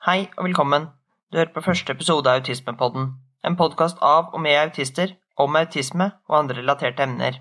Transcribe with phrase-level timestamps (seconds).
[0.00, 0.86] Hei og velkommen.
[1.28, 3.10] Du hører på første episode av Autismepodden.
[3.44, 7.34] En podkast av og med autister om autisme og andre relaterte emner.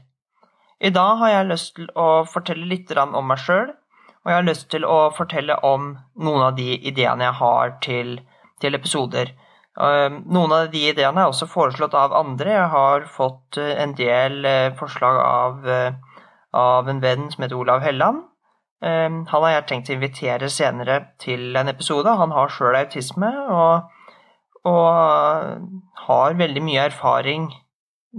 [0.83, 4.43] I dag har jeg lyst til å fortelle litt om meg sjøl, og jeg har
[4.49, 8.11] lyst til å fortelle om noen av de ideene jeg har til,
[8.59, 9.31] til episoder.
[9.79, 12.57] Noen av de ideene er også foreslått av andre.
[12.57, 17.55] Jeg har fått eh, en del eh, forslag av, eh, av en venn som heter
[17.55, 18.25] Olav Helland.
[18.81, 22.11] Ehm, han har jeg tenkt å invitere senere til en episode.
[22.21, 23.89] Han har sjøl autisme og,
[24.69, 25.65] og,
[26.05, 27.49] har veldig mye erfaring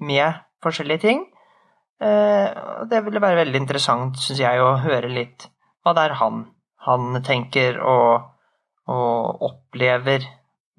[0.06, 1.24] med forskjellige ting.
[2.04, 5.48] Ehm, det ville være veldig interessant, syns jeg, å høre litt
[5.80, 6.44] hva det er han,
[6.84, 8.28] han tenker og,
[8.92, 10.26] og opplever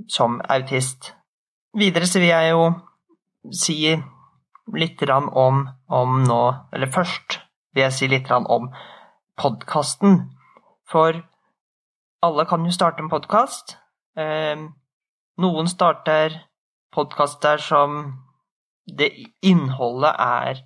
[0.10, 1.16] som autist.
[1.78, 2.66] Videre så vil jeg jo
[3.50, 3.80] si
[4.78, 6.42] litt om, om nå
[6.74, 7.40] Eller først
[7.74, 8.70] vil jeg si litt om
[9.42, 10.30] podkasten.
[10.86, 11.18] For
[12.22, 13.78] alle kan jo starte en podkast.
[14.18, 14.68] Eh,
[15.42, 16.36] noen starter
[16.94, 18.02] podkaster som
[18.86, 19.10] det
[19.42, 20.62] innholdet er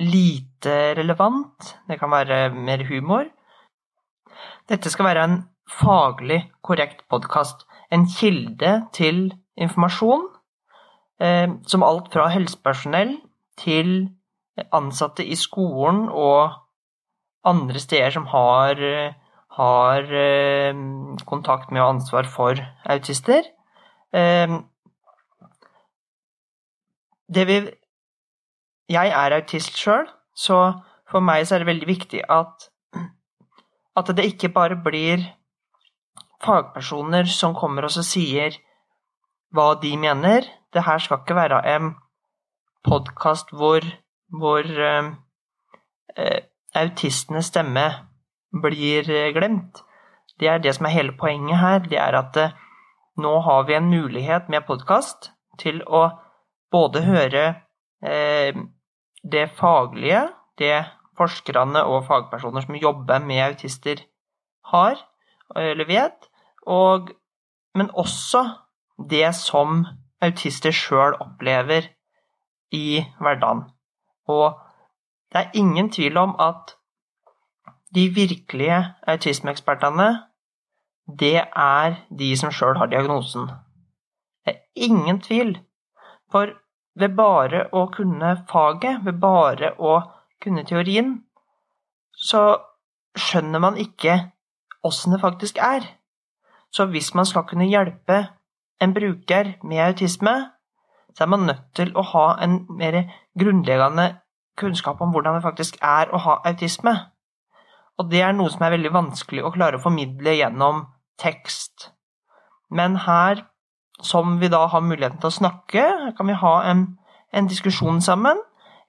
[0.00, 1.74] lite relevant.
[1.88, 3.28] Det kan være mer humor.
[4.68, 7.66] Dette skal være en faglig korrekt podkast.
[7.92, 10.28] En kilde til informasjon.
[11.20, 13.18] Eh, som alt fra helsepersonell
[13.58, 14.08] til
[14.72, 16.54] ansatte i skolen og
[17.44, 18.80] andre steder som har,
[19.58, 20.74] har eh,
[21.26, 23.42] kontakt med og ansvar for autister.
[24.12, 24.58] Eh,
[27.28, 27.58] det vi
[28.88, 30.80] Jeg er autist sjøl, så
[31.10, 32.70] for meg så er det veldig viktig at,
[33.96, 35.26] at det ikke bare blir
[36.40, 38.56] fagpersoner som kommer og sier
[39.52, 40.48] hva de mener.
[40.72, 41.90] Det her skal ikke være en
[42.84, 43.84] podkast hvor,
[44.32, 45.12] hvor eh,
[46.16, 46.40] eh
[46.78, 47.86] autistenes stemme
[48.62, 49.82] blir eh, glemt.
[50.38, 51.78] Det er det som er hele poenget her.
[51.84, 52.56] Det er at eh,
[53.18, 56.08] nå har vi en mulighet med podkast til å
[56.72, 57.44] både høre
[58.04, 58.54] eh,
[59.22, 60.28] det faglige,
[60.58, 60.84] det
[61.18, 64.04] forskerne og fagpersoner som jobber med autister,
[64.70, 65.00] har
[65.56, 66.26] eller vet,
[66.68, 67.08] og,
[67.74, 68.42] men også
[69.10, 69.86] det som
[70.22, 71.88] autister sjøl opplever
[72.76, 73.64] i hverdagen.
[74.28, 74.58] Og
[75.32, 76.74] det er ingen tvil om at
[77.94, 80.08] de virkelige autismeekspertene,
[81.18, 83.48] det er de som sjøl har diagnosen.
[84.44, 85.58] Det er ingen tvil.
[86.32, 86.52] For
[86.98, 90.00] ved bare å kunne faget, ved bare å
[90.42, 91.14] kunne teorien,
[92.12, 92.58] så
[93.16, 94.18] skjønner man ikke
[94.84, 95.84] åssen det faktisk er.
[96.70, 98.26] Så hvis man skal kunne hjelpe
[98.80, 100.34] en bruker med autisme,
[101.16, 103.00] så er man nødt til å ha en mer
[103.38, 104.10] grunnleggende
[104.58, 106.94] kunnskap om hvordan det faktisk er å ha autisme.
[107.98, 110.84] Og det er noe som er veldig vanskelig å klare å formidle gjennom
[111.18, 111.90] tekst.
[112.70, 113.42] Men her,
[114.04, 115.86] som vi da har muligheten til å snakke,
[116.16, 116.84] kan vi ha en,
[117.34, 118.38] en diskusjon sammen.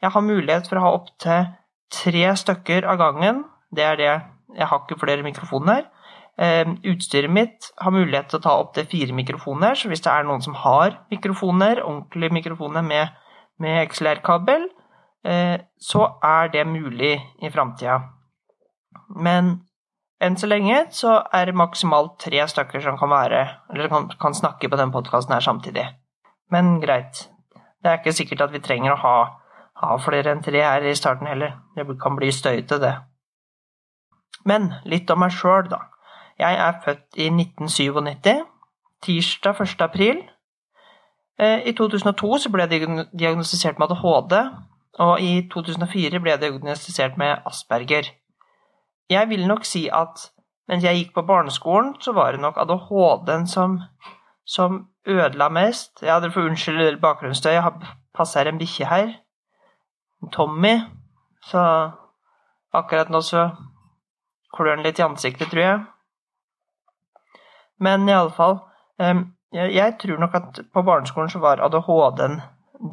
[0.03, 1.47] Jeg har mulighet for å ha opptil
[1.93, 3.45] tre stykker av gangen.
[3.73, 4.11] Det er det.
[4.57, 5.87] Jeg har ikke flere mikrofoner.
[6.39, 10.23] Uh, utstyret mitt har mulighet til å ta opptil fire mikrofoner, så hvis det er
[10.23, 13.17] noen som har mikrofoner, ordentlige mikrofoner med,
[13.59, 14.69] med XLR-kabel,
[15.23, 17.97] så er det mulig i framtida.
[19.15, 19.49] Men
[20.23, 23.41] enn så lenge så er det maksimalt tre stykker som kan være
[23.73, 25.85] Eller kan, kan snakke på den podkasten her samtidig.
[26.51, 27.27] Men greit.
[27.83, 29.15] Det er ikke sikkert at vi trenger å ha,
[29.83, 31.55] ha flere enn tre her i starten heller.
[31.75, 32.95] Det kan bli støyete, det.
[34.45, 35.85] Men litt om meg sjøl, da.
[36.39, 38.45] Jeg er født i 1997.
[39.03, 39.81] Tirsdag 1.
[39.83, 40.23] april.
[41.39, 44.35] Eh, I 2002 så ble jeg diagnostisert med ADHD,
[44.99, 48.11] og i 2004 ble jeg diagnostisert med Asperger.
[49.09, 50.27] Jeg vil nok si at
[50.69, 53.79] mens jeg gikk på barneskolen, så var det nok ADHD-en som,
[54.45, 56.03] som ødela mest.
[56.03, 57.71] Ja, dere får unnskylde bakgrunnsstøy, jeg
[58.13, 59.15] passer en bikkje her.
[60.35, 60.75] Tommy.
[61.47, 61.63] Så
[62.75, 63.47] akkurat nå så
[64.53, 65.81] klør han litt i ansiktet, tror jeg.
[67.79, 68.59] Men i alle fall
[68.99, 72.41] jeg, jeg tror nok at på barneskolen så var ADHD-en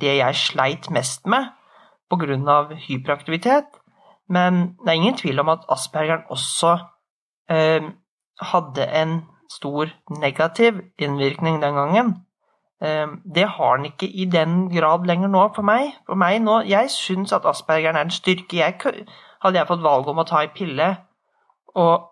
[0.00, 1.50] det jeg sleit mest med
[2.10, 2.74] pga.
[2.88, 3.64] hyperaktivitet.
[4.28, 6.78] Men det er ingen tvil om at aspergeren også
[7.50, 7.82] eh,
[8.40, 9.86] hadde en stor
[10.20, 12.26] negativ innvirkning den gangen.
[12.82, 15.92] Eh, det har den ikke i den grad lenger nå for meg.
[16.06, 18.56] For meg nå, Jeg syns at aspergeren er en styrke.
[18.56, 18.74] Jeg,
[19.42, 20.96] hadde jeg fått valg om å ta ei pille,
[21.74, 22.10] og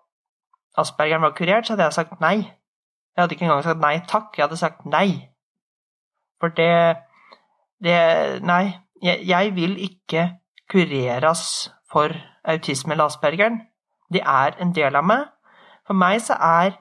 [0.78, 2.36] aspergeren var kurert, så hadde jeg sagt nei.
[3.14, 5.08] Jeg hadde ikke engang sagt nei takk, jeg hadde sagt nei.
[6.40, 6.96] For det,
[7.84, 7.98] det
[8.42, 10.30] Nei, jeg, jeg vil ikke
[10.70, 12.14] kureres for
[12.44, 13.60] autisme eller aspergeren.
[14.12, 15.28] De er en del av meg.
[15.86, 16.80] For meg så er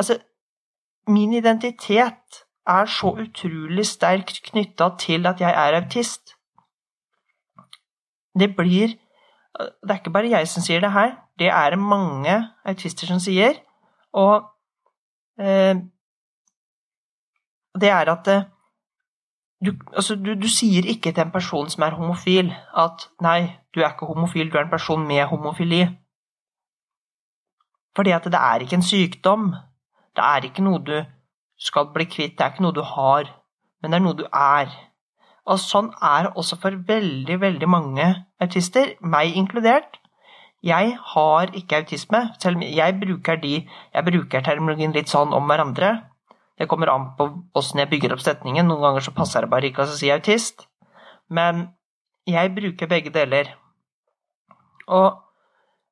[0.00, 0.16] Altså,
[1.06, 6.34] min identitet er så utrolig sterkt knytta til at jeg er autist.
[8.38, 8.98] Det blir
[9.82, 13.18] Det er ikke bare jeg som sier det her, det er det mange autister som
[13.20, 13.58] sier.
[14.12, 14.48] Og
[15.38, 15.76] eh,
[17.80, 18.46] det er at eh,
[19.64, 23.40] du, altså, du, du, sier ikke til en person som er homofil, at 'nei,
[23.74, 25.88] du er ikke homofil, du er en person med homofili'.
[27.96, 29.54] Fordi at det er ikke en sykdom.
[30.16, 31.04] Det er ikke noe du
[31.58, 33.28] skal bli kvitt, det er ikke noe du har,
[33.82, 34.72] men det er noe du er.
[35.46, 38.06] Og sånn er det også for veldig, veldig mange
[38.40, 39.98] autister, meg inkludert.
[40.62, 43.54] Jeg har ikke autisme, selv om jeg bruker, de,
[43.94, 45.96] jeg bruker terminologien litt sånn om hverandre.
[46.58, 47.28] Det kommer an på
[47.58, 48.68] åssen jeg bygger opp setningen.
[48.68, 50.66] Noen ganger så passer det bare ikke å si autist.
[51.28, 51.68] Men
[52.28, 53.54] jeg bruker begge deler.
[54.86, 55.22] Og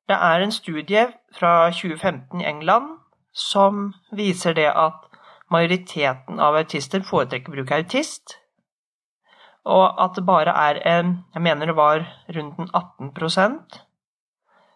[0.09, 2.97] det er en studie fra 2015 i England
[3.31, 5.07] som viser det at
[5.51, 8.37] majoriteten av autister foretrekker bruk av autist,
[9.67, 13.79] og at det bare er en Jeg mener det var rundt en 18%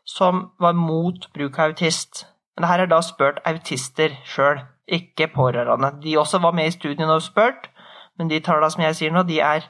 [0.06, 2.28] som var mot bruk av autist.
[2.56, 5.92] Men det her er da spurt autister sjøl, ikke pårørende.
[6.04, 7.70] De også var med i studien og spurt,
[8.18, 9.66] men de tallene som jeg sier nå, de er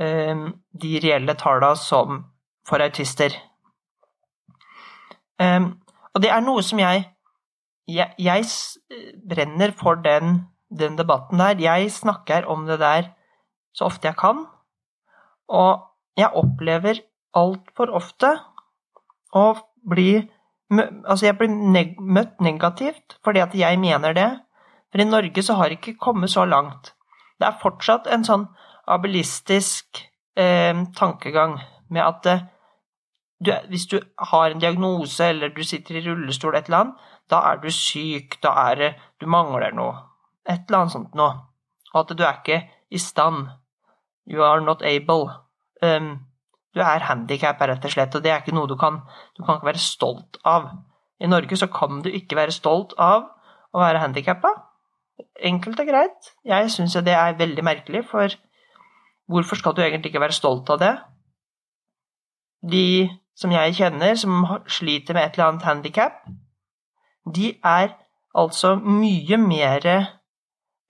[0.00, 0.48] um,
[0.82, 2.24] de reelle tallene som
[2.68, 3.36] for autister.
[5.38, 5.78] Um,
[6.14, 7.06] og det er noe som jeg
[7.88, 8.44] jeg, jeg
[9.30, 11.56] brenner for den, den, debatten der.
[11.60, 13.12] Jeg snakker om det der
[13.72, 14.44] så ofte jeg kan.
[15.48, 15.80] Og
[16.18, 17.00] jeg opplever
[17.36, 18.34] altfor ofte
[19.32, 19.54] å
[19.88, 20.28] bli
[20.68, 24.26] Altså, jeg blir neg møtt negativt fordi at jeg mener det.
[24.92, 26.94] For i Norge så har det ikke kommet så langt.
[27.38, 28.46] Det er fortsatt en sånn
[28.88, 30.00] abilistisk
[30.38, 31.58] eh, tankegang
[31.92, 32.46] med at eh,
[33.44, 34.00] du, hvis du
[34.32, 38.40] har en diagnose eller du sitter i rullestol, et eller annet, da er du syk,
[38.42, 39.94] da er det Du mangler noe.
[40.48, 41.34] Et eller annet sånt noe.
[41.92, 43.48] Og at du er ikke i stand.
[44.26, 45.28] You are not able.
[45.82, 46.28] Um,
[46.74, 49.00] du er handikappa, rett og slett, og det er ikke noe du kan
[49.36, 50.70] Du kan ikke være stolt av.
[51.20, 53.26] I Norge så kan du ikke være stolt av
[53.74, 54.54] å være handikappa.
[55.38, 56.32] Enkelt og greit.
[56.44, 58.34] Jeg syns det er veldig merkelig, for
[59.30, 60.92] hvorfor skal du egentlig ikke være stolt av det?
[62.72, 63.08] De
[63.38, 66.24] som jeg kjenner, som sliter med et eller annet handikap,
[67.34, 67.94] de er
[68.34, 69.86] altså mye mer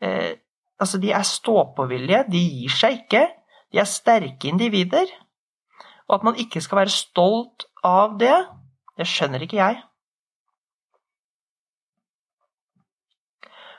[0.03, 0.37] eh,
[0.79, 3.25] Altså, de er stå-på-villige, de gir seg ikke.
[3.73, 5.11] De er sterke individer.
[6.07, 8.37] Og at man ikke skal være stolt av det,
[8.95, 9.81] det skjønner ikke jeg.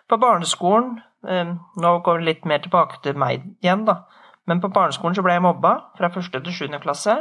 [0.10, 0.98] På barneskolen
[1.28, 4.04] eh, Nå går vi litt mer tilbake til meg igjen, da.
[4.50, 7.20] Men på barneskolen så ble jeg mobba fra første til sjuende klasse.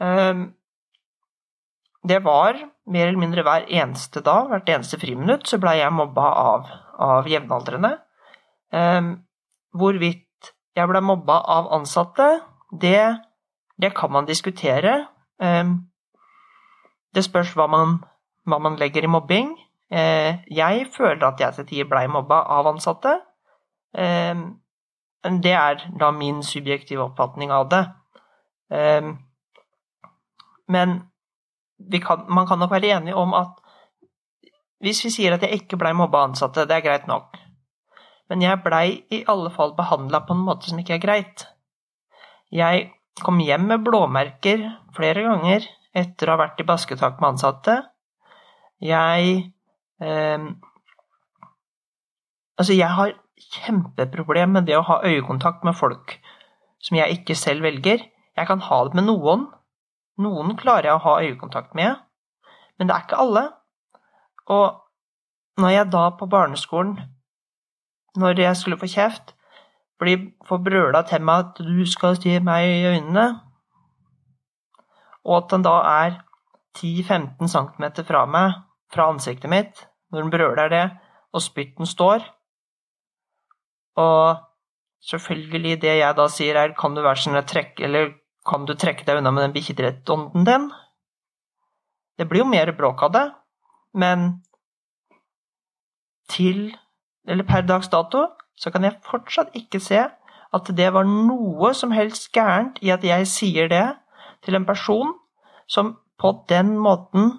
[0.00, 0.44] Eh,
[2.06, 6.26] det var mer eller mindre hver eneste dag, hvert eneste friminutt, så blei jeg mobba
[6.42, 6.68] av,
[7.02, 7.96] av jevnaldrende.
[8.70, 9.08] Um,
[9.74, 12.28] hvorvidt jeg ble mobba av ansatte,
[12.70, 13.16] det,
[13.82, 14.94] det kan man diskutere.
[17.16, 17.98] Det spørs hva man,
[18.46, 19.54] hva man, legger i mobbing.
[19.92, 23.18] Uh, jeg føler at jeg til tider blei mobba av ansatte.
[23.96, 24.46] Um,
[25.42, 27.84] det er da min subjektive oppfatning av det.
[30.68, 30.90] men
[32.02, 33.58] kan, man kan nok være enig om at
[34.82, 37.36] hvis vi sier at jeg ikke blei mobba av ansatte, det er greit nok.
[38.30, 41.46] Men jeg blei i alle fall behandla på en måte som ikke er greit.
[42.54, 42.90] Jeg
[43.22, 44.62] kom hjem med blåmerker
[44.96, 45.66] flere ganger
[45.96, 47.76] etter å ha vært i basketak med ansatte.
[48.82, 49.36] Jeg
[50.02, 50.38] eh,
[52.56, 53.12] Altså, jeg har
[53.52, 56.14] kjempeproblem med det å ha øyekontakt med folk
[56.80, 58.00] som jeg ikke selv velger.
[58.36, 59.46] Jeg kan ha det med noen,
[60.16, 62.00] noen klarer jeg å ha øyekontakt med,
[62.78, 63.44] men det er ikke alle.
[64.52, 66.96] Og når jeg da på barneskolen,
[68.16, 69.34] når jeg skulle få kjeft,
[70.00, 73.26] blir får brøla til meg at du skal se meg i øynene,
[75.24, 76.18] og at han da er
[76.78, 78.52] 10-15 cm fra meg,
[78.92, 80.84] fra ansiktet mitt, når den brøler det,
[81.34, 82.24] og spytten står
[83.96, 84.36] Og
[85.00, 88.14] selvfølgelig det jeg da sier er 'kan du være sånn trekke', eller
[88.46, 90.72] kan du trekke deg unna med den bikkjedrettånden din?
[92.18, 93.32] Det blir jo mer bråk av det,
[93.94, 94.42] men
[96.28, 96.76] til
[97.26, 98.26] eller per dags dato
[98.56, 100.04] så kan jeg fortsatt ikke se
[100.54, 103.86] at det var noe som helst gærent i at jeg sier det
[104.46, 105.14] til en person
[105.66, 107.32] som på den måten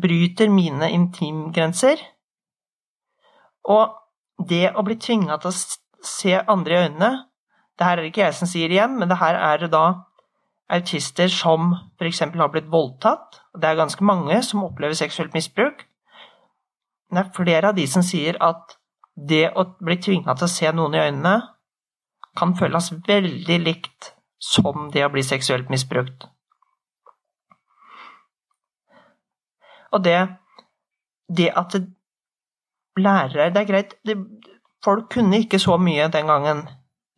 [0.00, 2.00] bryter mine intimgrenser.
[3.68, 3.96] Og
[4.48, 7.12] det å bli tvinga til å se andre i øynene
[7.78, 9.84] det her er det ikke jeg som sier igjen, men det her er det da
[10.74, 12.24] autister som f.eks.
[12.34, 13.38] har blitt voldtatt.
[13.54, 15.84] Det er ganske mange som opplever seksuelt misbruk.
[17.10, 18.74] det er flere av de som sier at
[19.16, 21.36] det å bli tvinga til å se noen i øynene
[22.36, 26.26] kan føles veldig likt som det å bli seksuelt misbrukt.
[29.92, 30.18] Og det,
[31.28, 31.86] det at det,
[32.98, 34.16] lærere Det er greit, det,
[34.84, 36.68] folk kunne ikke så mye den gangen.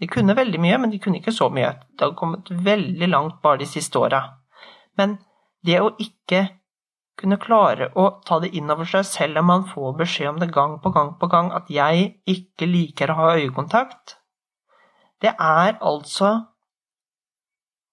[0.00, 1.73] De kunne veldig mye, men de kunne ikke så mye.
[1.93, 4.23] Det har kommet veldig langt bare de siste åra.
[4.97, 5.19] Men
[5.67, 6.47] det å ikke
[7.21, 10.53] kunne klare å ta det inn over seg selv om man får beskjed om det
[10.55, 14.17] gang på gang på gang at jeg ikke liker å ha øyekontakt,
[15.21, 16.47] det er altså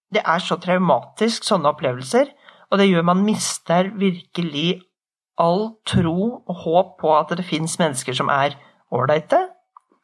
[0.08, 2.30] Det er så traumatisk, sånne opplevelser,
[2.72, 4.82] og det gjør man mister virkelig
[5.38, 8.58] all tro og håp på at det fins mennesker som er
[8.92, 9.44] ålreite.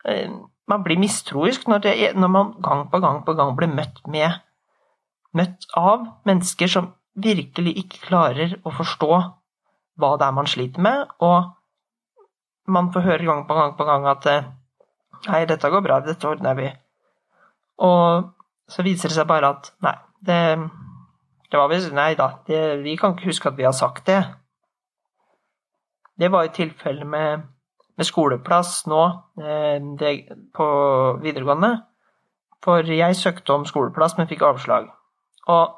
[0.05, 0.31] Eh,
[0.67, 4.41] man blir mistroisk når, det, når man gang på gang på gang blir møtt med
[5.33, 9.07] Møtt av mennesker som virkelig ikke klarer å forstå
[9.97, 11.49] hva det er man sliter med, og
[12.69, 14.51] man får høre gang på gang på gang at eh,
[15.23, 16.65] Nei, dette går bra, dette ordner vi.
[17.87, 18.25] Og
[18.67, 19.93] så viser det seg bare at nei,
[20.27, 20.39] det,
[21.53, 24.23] det var vel Nei da, det, vi kan ikke huske at vi har sagt det.
[26.17, 27.43] Det var jo tilfellet med,
[27.97, 29.03] med, skoleplass nå
[29.37, 30.13] eh, det,
[30.49, 30.65] på
[31.21, 31.75] videregående.
[32.65, 34.89] For jeg søkte om skoleplass, men fikk avslag.
[35.45, 35.77] Og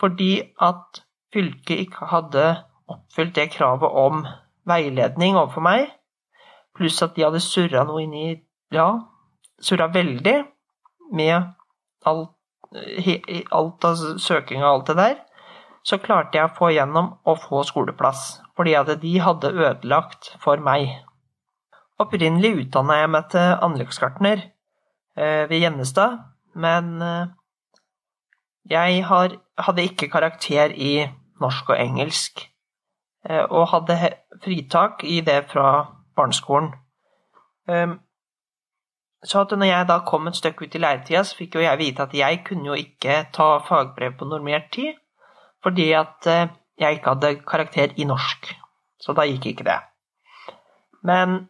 [0.00, 1.00] fordi at
[1.32, 2.44] fylket ikke hadde
[2.88, 4.26] oppfylt det kravet om
[4.68, 5.88] veiledning overfor meg,
[6.76, 8.28] pluss at de hadde surra noe inn i
[8.76, 8.90] Ja,
[9.56, 10.42] surra veldig
[11.16, 11.54] med
[12.04, 12.34] alt,
[12.74, 15.16] alt av søking og alt det der,
[15.86, 20.60] så klarte jeg å få gjennom å få skoleplass, fordi at de hadde ødelagt for
[20.60, 20.90] meg.
[21.98, 26.18] Opprinnelig utdanna jeg meg til anleggsgartner eh, ved Gjennestad,
[26.58, 27.30] men eh,
[28.68, 31.08] jeg hadde ikke karakter i
[31.40, 32.44] norsk og engelsk,
[33.28, 33.96] eh, og hadde
[34.44, 35.70] fritak i det fra
[36.18, 36.74] barneskolen.
[39.24, 41.78] Så at når jeg da kom et stykke ut i læretida, så fikk jo jeg
[41.80, 44.94] vite at jeg kunne jo ikke ta fagbrev på normert tid,
[45.62, 48.52] fordi at eh, jeg ikke hadde karakter i norsk.
[49.02, 49.80] Så da gikk ikke det.
[51.02, 51.48] Men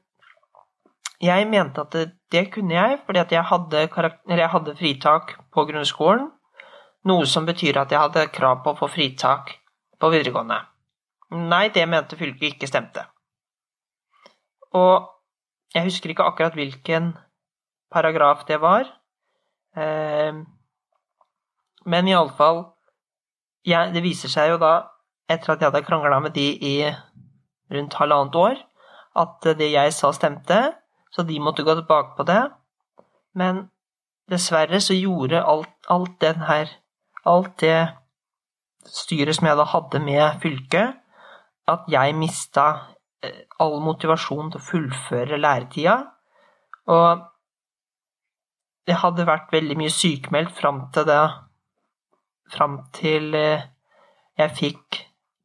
[1.21, 3.85] jeg mente at det, det kunne jeg, fordi at jeg hadde,
[4.29, 6.31] jeg hadde fritak på grunnskolen
[7.09, 9.55] noe som betyr at jeg hadde krav på å få fritak
[10.01, 10.59] på videregående.
[11.49, 13.05] Nei, det mente fylket ikke stemte.
[14.77, 15.09] Og
[15.75, 17.13] jeg husker ikke akkurat hvilken
[17.93, 18.89] paragraf det var,
[19.77, 20.41] eh,
[21.89, 22.67] men iallfall
[23.69, 24.89] ja, Det viser seg jo da,
[25.29, 26.77] etter at jeg hadde krangla med de i
[27.75, 28.61] rundt halvannet år,
[29.19, 30.61] at det jeg sa, stemte,
[31.13, 32.41] så de måtte gå tilbake på det.
[33.37, 33.67] Men
[34.31, 36.71] dessverre så gjorde alt, alt den her
[37.29, 37.89] alt det
[38.89, 40.95] styret som jeg da hadde med fylket,
[41.69, 42.67] at jeg mista
[43.23, 45.99] eh, all motivasjon til å fullføre læretida.
[46.89, 47.27] Og
[48.89, 51.21] det hadde vært veldig mye sykemeldt fram til det
[52.49, 53.67] Fram til eh,
[54.41, 55.03] jeg fikk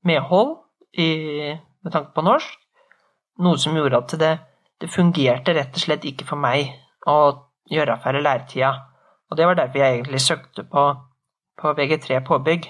[0.07, 0.53] medhold
[0.95, 1.51] i,
[1.83, 2.53] med tanke på norsk.
[3.43, 4.29] Noe som gjorde at det,
[4.79, 6.71] det fungerte rett og slett ikke for meg
[7.03, 7.17] å
[7.67, 8.69] gjøre ferdig læretida.
[9.27, 10.85] Og det var derfor jeg egentlig søkte på
[11.59, 12.65] på VG3 påbygg.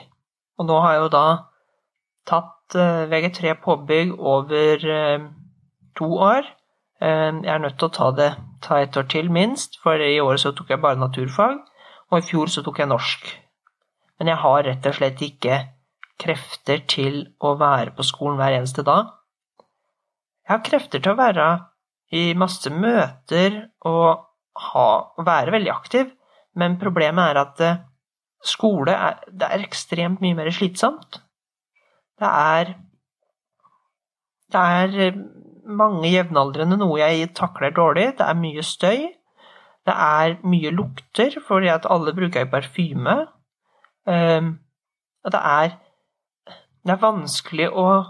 [0.60, 1.28] Og nå har jeg jo da
[2.30, 5.28] tatt eh, VG3 påbygg over eh,
[5.98, 6.48] to år.
[7.04, 8.32] Eh, jeg er nødt til å ta det
[8.64, 11.60] ta et år til, minst, for i år så tok jeg bare naturfag,
[12.12, 13.28] og i fjor så tok jeg norsk.
[14.20, 15.58] Men jeg har rett og slett ikke
[16.22, 19.12] krefter til å være på skolen hver eneste dag.
[20.44, 21.48] Jeg har krefter til å være
[22.14, 23.58] i masse møter
[23.90, 24.24] og
[24.70, 26.12] ha, være veldig aktiv,
[26.56, 27.64] men problemet er at
[28.46, 31.20] skole er, det er ekstremt mye mer slitsomt.
[32.20, 32.76] Det er
[34.54, 35.16] Det er eh,
[35.66, 38.14] mange jevnaldrende, noe jeg takler dårlig.
[38.18, 39.06] Det er mye støy.
[39.84, 43.18] Det er mye lukter, fordi at alle bruker parfyme.
[44.08, 44.60] Um,
[45.24, 45.80] og det er
[46.84, 48.04] Det er vanskelig å,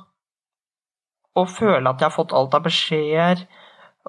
[1.38, 3.44] å føle at jeg har fått alt av beskjeder.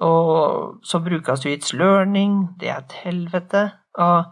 [0.01, 2.57] Og så brukes jo It's Learning.
[2.59, 3.69] Det er et helvete.
[3.93, 4.23] Og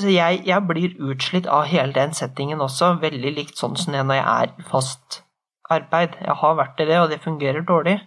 [0.00, 4.04] så jeg, jeg, blir utslitt av hele den settingen også, veldig likt sånn som det
[4.06, 5.22] når jeg er fast
[5.70, 6.16] arbeid.
[6.24, 7.98] Jeg har vært i det, og det fungerer dårlig.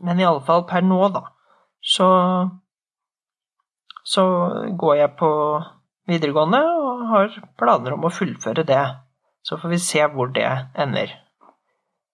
[0.00, 1.26] Men i alle fall per nå, da,
[1.80, 2.08] så
[4.04, 4.22] Så
[4.80, 5.28] går jeg på
[6.08, 8.80] videregående og har planer om å fullføre det.
[9.44, 11.12] Så får vi se hvor det ender.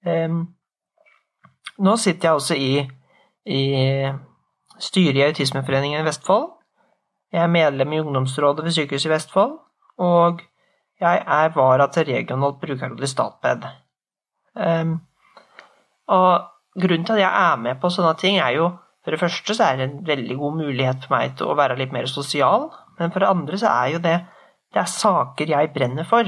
[0.05, 0.57] Um,
[1.79, 2.83] nå sitter jeg også i,
[3.47, 3.63] i
[4.83, 6.51] styret i Autismeforeningen i Vestfold.
[7.33, 9.57] Jeg er medlem i ungdomsrådet ved Sykehuset i Vestfold.
[9.99, 10.43] Og
[11.01, 13.67] jeg er vara til regionalt brukerråd i Statped.
[14.55, 14.99] Um,
[16.09, 16.47] og
[16.81, 18.71] grunnen til at jeg er med på sånne ting, er jo
[19.07, 21.77] for det første så er det en veldig god mulighet for meg til å være
[21.79, 22.73] litt mer sosial.
[22.99, 24.17] Men for det andre så er jo det
[24.75, 26.27] det er saker jeg brenner for.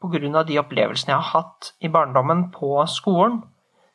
[0.00, 0.42] Pga.
[0.42, 3.42] de opplevelsene jeg har hatt i barndommen på skolen,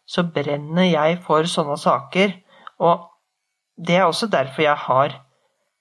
[0.05, 2.35] så brenner jeg for sånne saker.
[2.79, 3.09] Og
[3.77, 5.17] det er også derfor jeg har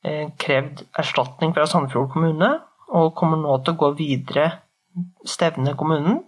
[0.05, 2.51] eh, krevd erstatning fra Sandefjord kommune,
[2.89, 4.49] og kommer nå til å gå videre
[5.29, 6.23] stevne kommunen.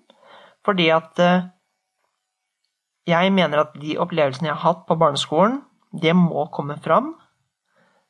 [0.66, 1.48] Fordi at eh,
[3.08, 7.14] jeg mener at de opplevelsene jeg har hatt på barneskolen, det må komme fram.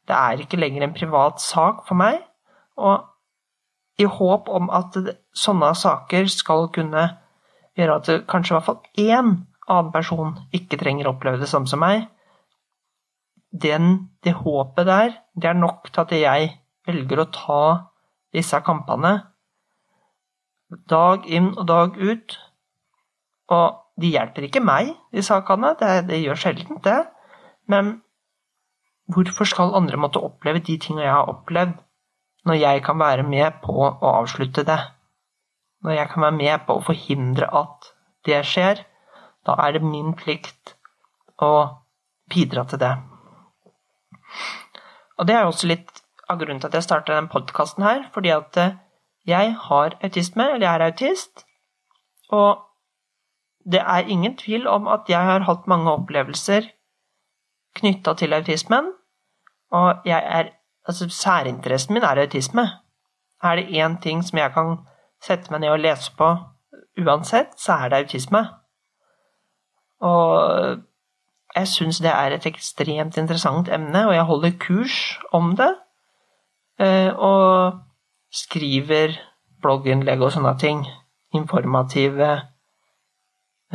[0.09, 2.19] Det er ikke lenger en privat sak for meg.
[2.81, 3.07] Og
[4.01, 4.97] i håp om at
[5.37, 7.07] sånne saker skal kunne
[7.79, 9.33] gjøre at kanskje i hvert fall én
[9.71, 12.09] annen person ikke trenger å oppleve det samme som meg,
[13.51, 16.51] den, det håpet der, det er nok til at jeg
[16.87, 17.63] velger å ta
[18.35, 19.15] disse kampene
[20.91, 22.37] dag inn og dag ut.
[23.51, 27.01] Og de hjelper ikke meg, de sakene, det, det gjør sjelden det.
[27.71, 27.99] Men
[29.11, 31.75] hvorfor skal andre måtte oppleve de tingene jeg har opplevd,
[32.49, 34.79] når jeg kan være med på å avslutte det?
[35.85, 37.93] Når jeg kan være med på å forhindre at
[38.29, 38.85] det skjer,
[39.49, 40.75] da er det min plikt
[41.41, 41.53] å
[42.31, 42.93] bidra til det.
[45.19, 46.00] Og det er også litt
[46.31, 48.77] av grunnen til at jeg starta den podkasten her, fordi at eh,
[49.29, 51.45] jeg har autisme, eller jeg er autist,
[52.31, 52.63] og
[53.73, 56.71] det er ingen tvil om at jeg har hatt mange opplevelser
[57.77, 58.95] knytta til autismen,
[59.71, 60.57] og jeg er
[60.89, 62.63] Altså, særinteressen min er autisme.
[63.43, 64.79] Er det én ting som jeg kan
[65.23, 66.31] sette meg ned og lese på
[66.99, 68.41] uansett, så er det autisme.
[70.01, 70.81] Og
[71.57, 75.75] jeg syns det er et ekstremt interessant emne, og jeg holder kurs om det.
[76.81, 77.81] Eh, og
[78.33, 79.17] skriver
[79.61, 80.85] blogginnlegg og sånne ting.
[81.37, 82.31] Informative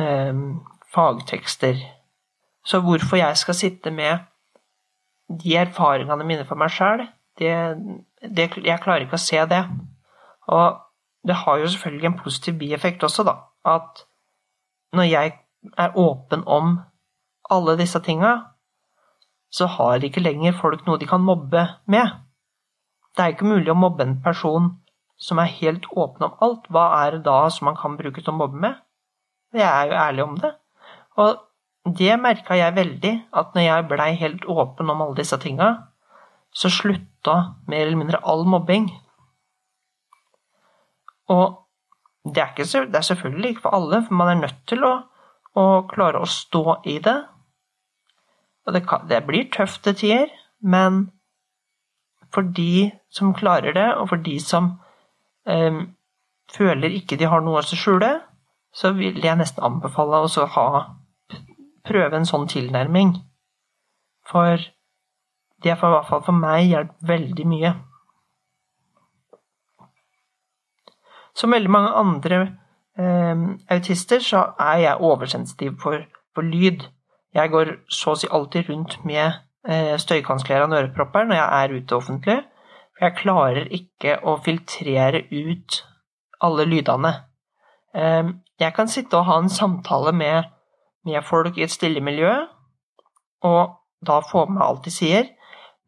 [0.00, 0.40] eh,
[0.94, 1.78] fagtekster.
[2.66, 4.26] Så hvorfor jeg skal sitte med
[5.42, 7.04] de erfaringene mine for meg sjøl,
[7.38, 9.62] jeg klarer ikke å se det.
[10.50, 10.82] Og
[11.26, 13.36] det har jo selvfølgelig en positiv bieffekt også, da.
[13.66, 14.06] At
[14.94, 15.32] når jeg
[15.78, 16.78] er åpen om
[17.50, 18.36] alle disse tinga,
[19.50, 22.25] så har ikke lenger folk noe de kan mobbe med.
[23.16, 24.74] Det er ikke mulig å mobbe en person
[25.16, 26.68] som er helt åpen om alt.
[26.68, 28.76] Hva er det da som man kan bruke til å mobbe med?
[29.56, 30.52] Jeg er jo ærlig om det.
[31.16, 35.70] Og det merka jeg veldig, at når jeg blei helt åpen om alle disse tinga,
[36.52, 37.36] så slutta
[37.68, 38.90] mer eller mindre all mobbing.
[41.32, 41.62] Og
[42.26, 44.92] det er, ikke, det er selvfølgelig ikke for alle, for man er nødt til å,
[45.56, 47.16] å klare å stå i det.
[48.66, 51.06] Og det, kan, det blir tøft til tider, men
[52.34, 54.72] for de som klarer det, og for de som
[55.48, 55.82] eh,
[56.52, 58.12] føler ikke de har noe å skjule,
[58.76, 60.68] så vil jeg nesten anbefale å ha
[61.86, 63.14] prøve en sånn tilnærming.
[64.26, 64.60] For
[65.62, 67.72] det har i hvert fall for meg hjulpet veldig mye.
[71.36, 72.38] Som veldig mange andre
[72.98, 76.86] eh, autister, så er jeg oversensitiv for, for, lyd.
[77.36, 79.36] Jeg går så å si alltid rundt med
[79.68, 82.38] eh, og ørepropper når jeg er ute offentlig.
[82.96, 85.82] For jeg klarer ikke å filtrere ut
[86.40, 87.12] alle lydene.
[87.94, 90.52] Eh, jeg kan sitte og ha en samtale med
[91.22, 92.32] folk i et stille miljø,
[93.46, 93.76] og
[94.06, 95.28] da få med alt de sier.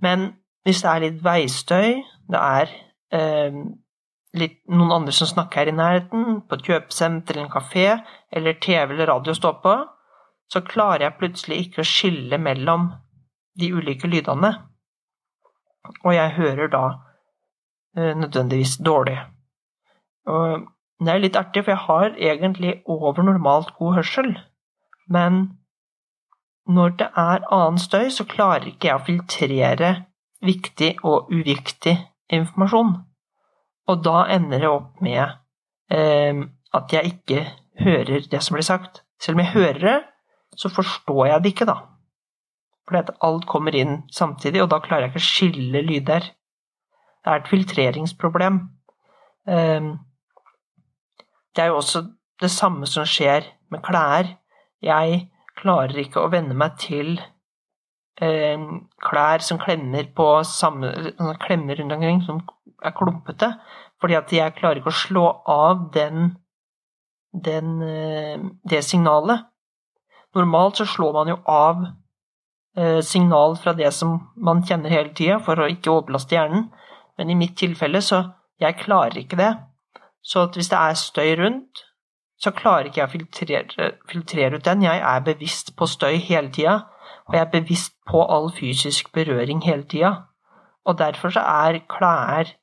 [0.02, 0.32] Men
[0.64, 2.72] hvis det er litt veistøy, det er
[3.16, 3.58] eh,
[4.38, 7.86] litt, noen andre som snakker her i nærheten, på et kjøpesenter eller en kafé,
[8.30, 9.74] eller TV eller radio står på,
[10.52, 12.90] så klarer jeg plutselig ikke å skille mellom
[13.60, 14.52] de ulike lydene.
[16.04, 16.84] Og jeg hører da
[17.96, 19.18] eh, nødvendigvis dårlig.
[20.28, 20.66] Og
[21.00, 24.34] det er litt artig, for jeg har egentlig over normalt god hørsel.
[25.08, 25.40] Men
[26.68, 29.92] når det er annen støy, så klarer ikke jeg å filtrere
[30.44, 31.96] viktig og uviktig
[32.28, 32.92] informasjon.
[33.88, 35.24] Og da ender det opp med
[35.90, 36.42] eh,
[36.76, 37.46] at jeg ikke
[37.80, 39.02] hører det som blir sagt.
[39.22, 39.98] Selv om jeg hører det,
[40.58, 41.78] så forstår jeg det ikke, da.
[42.88, 46.28] Fordi alt kommer inn samtidig, og da klarer jeg ikke å skille lyder.
[47.20, 48.60] Det er et filtreringsproblem.
[49.48, 49.90] Eh,
[51.54, 52.06] det er jo også
[52.40, 54.30] det samme som skjer med klær.
[54.80, 55.26] Jeg
[55.58, 57.18] klarer ikke å venne meg til
[58.22, 58.64] eh,
[59.04, 62.40] klær som klemmer på samme Klemmer rundt omkring, som
[62.80, 63.52] er klumpete.
[64.00, 66.36] Fordi at jeg klarer ikke å slå av den,
[67.34, 68.38] den, eh,
[68.70, 69.48] det signalet.
[70.36, 71.82] Normalt så slår man jo av
[73.02, 76.68] signal fra det som man kjenner hele tida, for å ikke overbelaste hjernen.
[77.18, 78.22] Men i mitt tilfelle så
[78.62, 79.52] jeg klarer ikke det.
[80.22, 81.84] Så hvis det er støy rundt,
[82.38, 84.84] så klarer ikke jeg å filtrere, filtrere ut den.
[84.86, 86.76] Jeg er bevisst på støy hele tida,
[87.26, 90.12] og jeg er bevisst på all fysisk berøring hele tida.
[90.86, 92.54] Og derfor så er klær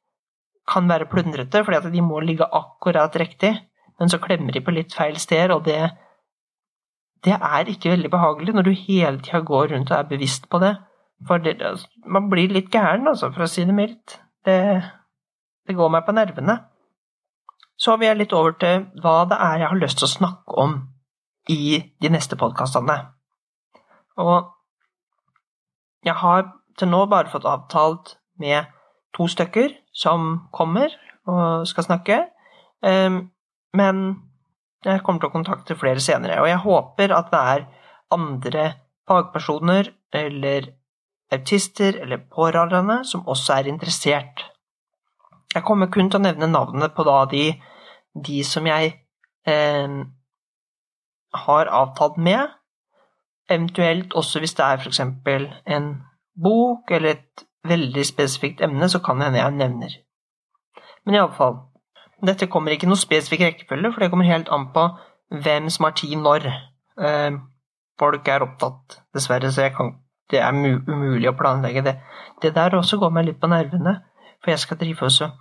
[0.65, 3.53] kan være plundrete, fordi at de må ligge akkurat riktig,
[3.99, 5.91] men så klemmer de på litt feil steder, og det,
[7.25, 10.59] det er ikke veldig behagelig når du hele tida går rundt og er bevisst på
[10.61, 10.75] det.
[11.27, 11.55] For det,
[12.05, 14.19] man blir litt gæren, altså, for å si det mildt.
[14.45, 14.57] Det,
[15.67, 16.59] det går meg på nervene.
[17.77, 20.59] Så vil jeg litt over til hva det er jeg har lyst til å snakke
[20.63, 20.75] om
[21.51, 22.97] i de neste podkastene.
[24.21, 24.51] Og
[26.05, 26.45] jeg har
[26.77, 28.69] til nå bare fått avtalt med
[29.15, 30.93] to stykker som kommer
[31.27, 32.19] og skal snakke.
[32.85, 33.29] Ehm,
[33.73, 34.01] men
[34.93, 37.67] jeg kommer til å kontakte flere senere, og jeg håper at det er
[38.15, 38.65] andre
[39.09, 40.69] fagpersoner eller
[41.33, 44.45] autister eller pårørende som også er interessert.
[45.55, 47.47] Jeg kommer kun til å nevne navnet på da de,
[48.27, 48.93] de som jeg
[49.47, 49.97] eh,
[51.45, 52.53] har avtalt med,
[53.49, 54.99] eventuelt også hvis det er f.eks.
[54.99, 55.91] en
[56.35, 59.95] bok eller et veldig spesifikt emne, så kan det hende jeg nevner.
[61.05, 61.59] Men iallfall,
[62.27, 64.87] dette kommer ikke noe spesifikk rekkefølge, for det kommer helt an på
[65.45, 66.47] hvem som har tid når.
[67.01, 67.37] Eh,
[67.99, 69.95] folk er opptatt, dessverre, så kan,
[70.31, 71.97] det er umulig å planlegge det.
[72.41, 73.99] Det der også går meg litt på nervene,
[74.43, 75.31] for jeg skal drive også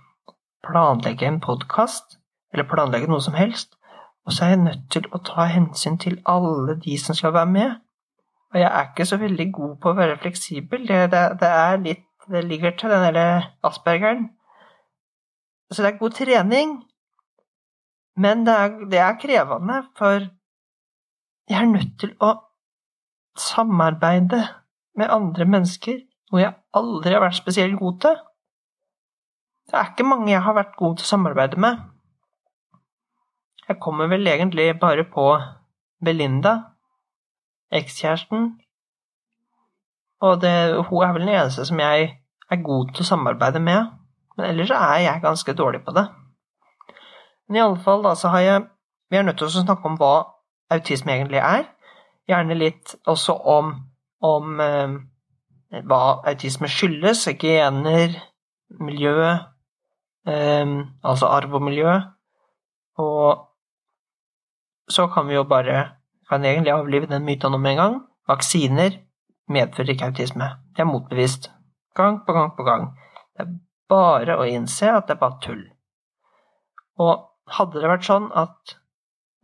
[0.65, 2.19] planlegge en podkast,
[2.53, 3.75] eller planlegge noe som helst,
[4.25, 7.51] og så er jeg nødt til å ta hensyn til alle de som skal være
[7.51, 7.75] med.
[8.53, 10.87] Og jeg er ikke så veldig god på å være fleksibel.
[10.87, 14.29] Det, det, det er litt det ligger til den derre aspergeren.
[15.71, 16.75] Så det er god trening,
[18.17, 20.27] men det er, det er krevende, for
[21.49, 22.31] jeg er nødt til å
[23.37, 24.43] samarbeide
[24.95, 25.99] med andre mennesker,
[26.31, 28.21] noe jeg aldri har vært spesielt god til.
[29.65, 31.81] Det er ikke mange jeg har vært god til å samarbeide med.
[33.67, 35.25] Jeg kommer vel egentlig bare på
[36.05, 36.55] Belinda,
[37.73, 38.53] ekskjæresten,
[40.21, 40.53] og det,
[40.87, 42.11] hun er vel den eneste som jeg
[42.51, 43.89] er god til å samarbeide med.
[44.37, 46.05] Men ellers så er jeg ganske dårlig på det.
[47.47, 48.63] Men i alle fall, da, så har jeg
[49.11, 50.13] Vi er nødt til å snakke om hva
[50.73, 51.67] autisme egentlig er.
[52.27, 53.67] Gjerne litt også om,
[54.25, 54.95] om eh,
[55.85, 57.27] hva autisme skyldes.
[57.37, 58.15] Gener,
[58.81, 59.29] miljø,
[60.25, 60.73] eh,
[61.05, 61.93] altså arv og miljø.
[62.97, 63.45] Og
[64.89, 65.85] så kan vi jo bare
[66.29, 68.01] kan egentlig avlive den myten om en gang.
[68.27, 68.97] Vaksiner
[69.49, 70.49] medfører ikke autisme.
[70.73, 71.51] Det er motbevist.
[71.95, 72.89] Gang på gang på gang.
[73.37, 73.53] Det er
[73.91, 75.63] bare å innse at det er bare tull.
[77.01, 78.77] Og hadde det vært sånn at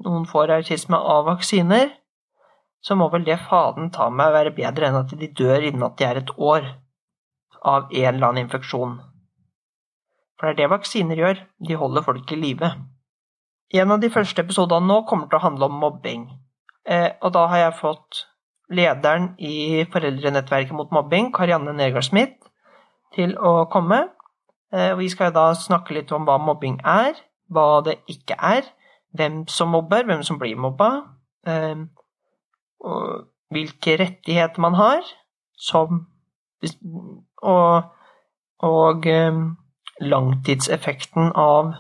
[0.05, 1.91] noen får autisme av vaksiner,
[2.81, 5.99] så må vel det faden ta meg være bedre enn at de dør innen at
[5.99, 6.65] de er et år
[7.61, 8.95] av en eller annen infeksjon.
[10.39, 12.71] For det er det vaksiner gjør, de holder folk i live.
[13.77, 16.25] En av de første episodene nå kommer til å handle om mobbing.
[16.89, 18.23] Eh, og da har jeg fått
[18.73, 22.49] lederen i Foreldrenettverket mot mobbing, Karianne Nergård Smith,
[23.15, 24.07] til å komme.
[24.73, 27.17] Eh, vi skal da snakke litt om hva mobbing er,
[27.51, 28.67] hva det ikke er,
[29.17, 30.91] hvem som mobber, hvem som blir mobba,
[31.47, 31.83] eh,
[32.79, 35.03] og hvilke rettigheter man har,
[35.57, 36.07] som
[37.41, 37.83] Og,
[38.61, 39.37] og eh,
[40.01, 41.71] langtidseffekten av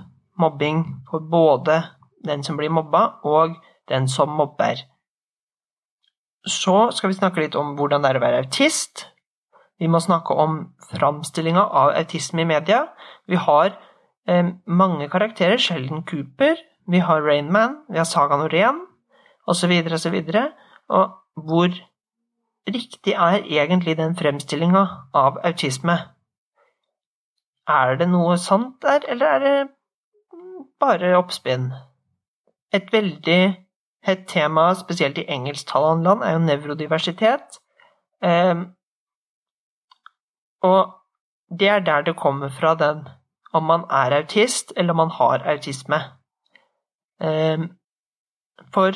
[0.41, 1.83] mobbing for både
[2.25, 4.81] den som blir mobba, og den som mobber.
[6.45, 9.05] Så skal vi snakke litt om hvordan det er å være autist.
[9.81, 10.59] Vi må snakke om
[10.91, 12.83] framstillinga av autisme i media.
[13.25, 13.71] Vi har
[14.29, 15.57] eh, mange karakterer.
[15.57, 18.83] Sheldon Cooper, vi har Rainman, vi har Saga Norén
[19.49, 19.71] osv.
[19.93, 20.17] osv.
[20.89, 21.69] Og hvor
[22.69, 25.97] riktig er egentlig den fremstillinga av autisme?
[27.67, 29.55] Er det noe sant der, eller er det
[30.79, 31.71] bare oppspinn?
[32.73, 33.41] Et veldig
[34.05, 37.57] hett tema spesielt i engelsktalende land er jo nevrodiversitet.
[38.21, 38.61] Eh,
[40.61, 40.93] og
[41.59, 43.07] det er der det kommer fra, den
[43.53, 45.95] om man er autist eller om man har autisme.
[47.21, 47.59] Eh,
[48.73, 48.91] for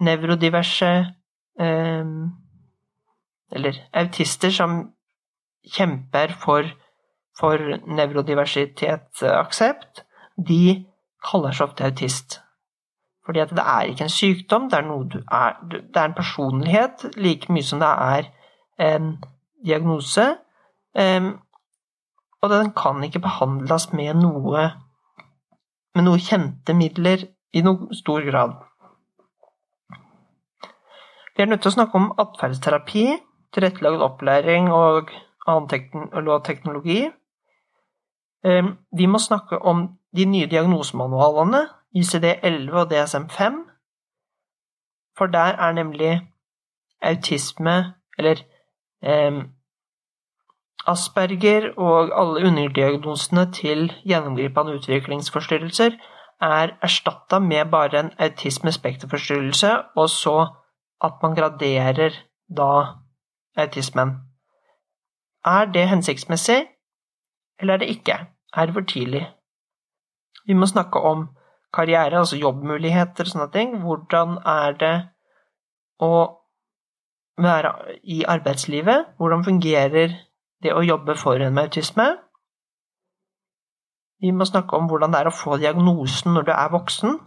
[0.00, 1.06] nevrodiverse
[1.60, 2.04] eh,
[3.52, 4.92] Eller autister som
[5.76, 6.62] kjemper for,
[7.38, 10.04] for nevrodiversitetsaksept,
[10.48, 10.86] de
[11.30, 12.40] kaller seg ofte autist.
[13.26, 14.82] Fordi at det er ikke en sykdom, det er,
[15.32, 18.22] er, det er en personlighet like mye som det er
[18.82, 19.24] en
[19.66, 20.36] diagnose.
[20.96, 21.38] Um,
[22.42, 24.70] og den kan ikke behandles med noe,
[25.94, 28.56] med noe kjente midler i noe stor grad.
[31.36, 33.06] Vi er nødt til å snakke om atferdsterapi,
[33.52, 35.12] tilrettelagt opplæring og
[35.46, 37.10] annen teknologi.
[38.46, 43.60] Um, vi må snakke om de nye diagnosemanualene ICD-11 og DSM-5.
[45.16, 46.32] For der er nemlig
[47.02, 48.40] autisme, eller
[49.02, 49.42] eh,
[50.86, 55.96] Asperger og alle underdiagnosene til gjennomgripende utviklingsforstyrrelser
[56.40, 60.46] er erstatta med bare en autismespekterforstyrrelse, og så
[61.04, 62.10] at man graderer
[62.56, 62.70] da
[63.56, 64.16] autismen.
[65.44, 66.66] Er det hensiktsmessig,
[67.60, 68.18] eller er det ikke?
[68.56, 69.26] Er det for tidlig?
[70.46, 71.28] Vi må snakke om
[71.74, 73.76] karriere, altså jobbmuligheter og sånne ting.
[73.82, 74.94] Hvordan er det
[76.00, 76.12] å
[77.38, 77.72] være
[78.02, 79.16] i arbeidslivet?
[79.16, 80.14] Hvordan fungerer
[80.62, 82.06] det å jobbe for en med autisme?
[84.22, 87.18] Vi må snakke om hvordan det er å få diagnosen når du er voksen.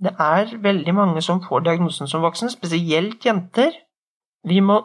[0.00, 3.74] Det er veldig mange som får diagnosen som voksen, spesielt jenter.
[4.46, 4.78] Vi må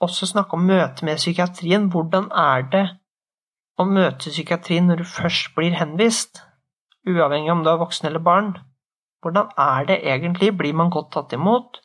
[0.00, 1.90] også snakke om møtet med psykiatrien.
[1.92, 2.86] Hvordan er det
[3.78, 6.42] å møte psykiatrien når du først blir henvist?
[7.08, 8.54] uavhengig om du er voksen eller barn.
[9.22, 10.56] Hvordan er det egentlig?
[10.56, 11.80] Blir man godt tatt imot?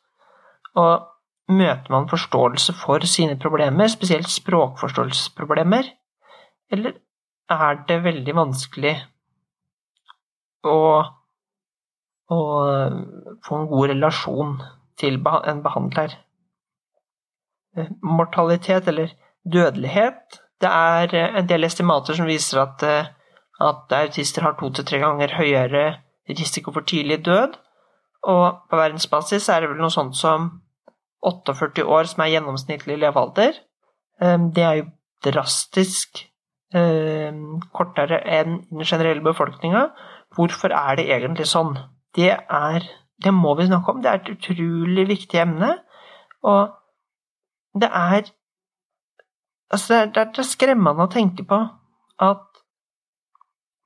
[0.75, 1.07] Og
[1.49, 5.91] møter man forståelse for sine problemer, spesielt språkforståelsesproblemer?
[6.71, 6.97] Eller
[7.49, 8.95] er det veldig vanskelig
[10.65, 10.77] å,
[12.29, 12.39] å
[13.45, 14.55] få en god relasjon
[14.97, 16.17] til en behandler?
[18.01, 23.11] Mortalitet, eller dødelighet, det er en del estimater som viser at eh,
[23.61, 25.85] at autister har to til tre ganger høyere
[26.29, 27.55] risiko for tidlig død.
[28.23, 30.49] Og på verdensbasis er det vel noe sånt som
[31.25, 33.57] 48 år som er gjennomsnittlig levealder.
[34.21, 34.85] Ehm, det er jo
[35.25, 36.21] drastisk
[36.75, 39.87] ehm, kortere enn den generelle befolkninga.
[40.35, 41.75] Hvorfor er det egentlig sånn?
[42.15, 42.91] Det er
[43.23, 44.01] Det må vi snakke om.
[44.03, 45.69] Det er et utrolig viktig emne.
[46.43, 46.73] Og
[47.79, 48.31] det er
[49.71, 51.57] Altså, det er, det er skremmende å tenke på
[52.21, 52.43] at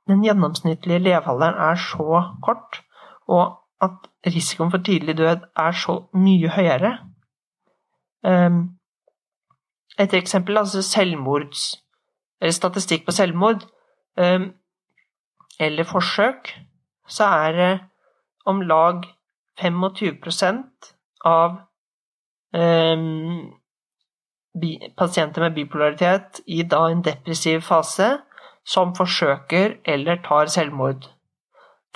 [0.10, 2.82] den gjennomsnittlige levealderen er så kort,
[3.28, 6.92] og at risikoen for tidlig død er så mye høyere.
[8.26, 8.80] Ehm,
[10.00, 11.84] et eksempel, altså selvmords
[12.42, 13.66] Eller statistikk på selvmord
[14.18, 14.54] ehm,
[15.60, 16.54] eller forsøk,
[17.08, 17.80] så er det
[18.46, 19.04] om lag
[19.60, 20.94] 25%
[21.26, 21.58] av
[22.56, 23.52] ehm,
[24.98, 28.18] pasienter med bipolaritet i da en depressiv fase
[28.66, 31.10] som forsøker eller tar selvmord.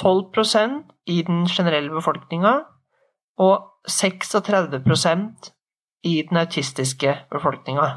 [0.02, 2.54] 12% i den generelle befolkninga
[3.38, 4.84] og 36
[6.04, 7.90] i den autistiske befolkninga.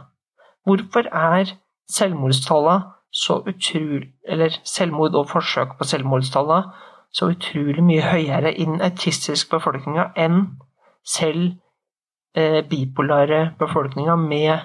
[0.64, 1.56] Hvorfor er
[1.90, 6.72] selvmordstallene så utrolig Eller selvmord og forsøk på selvmordstallene
[7.12, 10.42] så utrolig mye høyere i den autistiske befolkninga enn
[11.06, 11.54] selv
[12.36, 14.58] eh, bipolare befolkninga med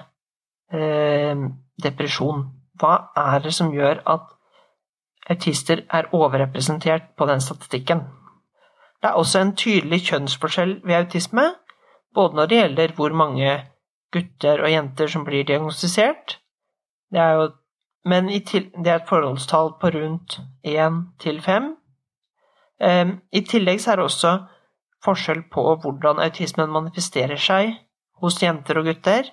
[0.74, 1.46] eh,
[1.82, 2.44] depresjon?
[2.80, 4.26] Hva er det som gjør at
[5.30, 8.04] autister er overrepresentert på den statistikken?
[9.02, 11.42] Det er også en tydelig kjønnsforskjell ved autisme,
[12.14, 13.52] både når det gjelder hvor mange
[14.12, 16.38] gutter og jenter som blir diagnostisert,
[17.12, 17.48] det er jo,
[18.08, 21.76] men det er et forholdstall på rundt 1 til 5.
[22.82, 24.32] Ehm, I tillegg er det også
[25.04, 27.76] forskjell på hvordan autismen manifesterer seg
[28.22, 29.28] hos jenter og gutter.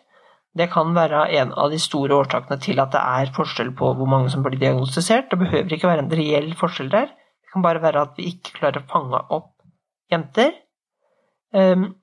[0.58, 4.10] Det kan være en av de store årsakene til at det er forskjell på hvor
[4.10, 5.30] mange som blir diagnostisert.
[5.32, 7.12] Det behøver ikke være en reell forskjell der.
[7.14, 9.54] Det kan bare være at vi ikke klarer å fange opp
[10.12, 10.52] jenter.
[11.54, 11.94] Ehm,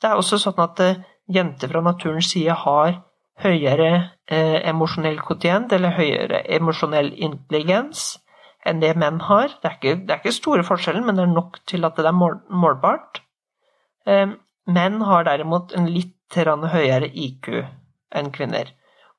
[0.00, 2.98] det er også sånn at eh, jenter fra naturens side har
[3.40, 3.90] høyere
[4.28, 8.18] eh, emosjonell kvotient, eller høyere emosjonell intelligens,
[8.66, 9.54] enn det menn har.
[9.60, 12.08] Det er, ikke, det er ikke store forskjellen, men det er nok til at det
[12.10, 13.22] er målbart.
[14.08, 14.36] Eh,
[14.70, 17.48] menn har derimot en litt høyere IQ
[18.14, 18.68] enn kvinner.